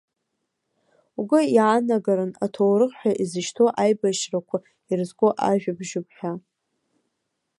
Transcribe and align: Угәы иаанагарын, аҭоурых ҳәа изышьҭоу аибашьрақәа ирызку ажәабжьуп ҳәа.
Угәы 1.19 1.39
иаанагарын, 1.55 2.31
аҭоурых 2.45 2.91
ҳәа 2.99 3.11
изышьҭоу 3.23 3.69
аибашьрақәа 3.81 4.57
ирызку 4.91 5.29
ажәабжьуп 5.49 6.07
ҳәа. 6.15 6.31